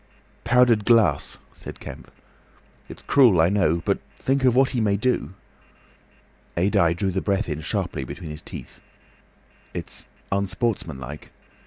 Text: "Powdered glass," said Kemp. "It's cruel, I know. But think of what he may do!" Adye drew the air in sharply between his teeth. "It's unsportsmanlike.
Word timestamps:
"Powdered 0.43 0.83
glass," 0.83 1.37
said 1.53 1.79
Kemp. 1.79 2.09
"It's 2.89 3.03
cruel, 3.03 3.39
I 3.39 3.49
know. 3.49 3.83
But 3.85 3.99
think 4.17 4.43
of 4.43 4.55
what 4.55 4.71
he 4.71 4.81
may 4.81 4.97
do!" 4.97 5.35
Adye 6.57 6.95
drew 6.95 7.11
the 7.11 7.23
air 7.31 7.43
in 7.45 7.61
sharply 7.61 8.03
between 8.03 8.31
his 8.31 8.41
teeth. 8.41 8.81
"It's 9.75 10.07
unsportsmanlike. 10.31 11.29